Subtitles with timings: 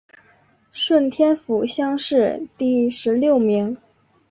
[0.71, 3.77] 顺天府乡试第十六名。